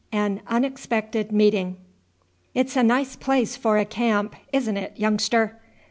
AN 0.11 0.41
UNEXPECTED 0.47 1.31
MEETING. 1.31 1.77
"It 2.55 2.65
is 2.65 2.75
a 2.75 2.81
nice 2.81 3.15
place 3.15 3.55
for 3.55 3.77
a 3.77 3.85
camp, 3.85 4.35
isn't 4.51 4.75
it, 4.77 4.93
youngster?" 4.95 5.59